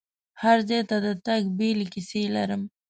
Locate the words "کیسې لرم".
1.93-2.61